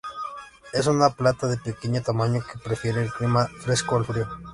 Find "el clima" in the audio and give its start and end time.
3.03-3.45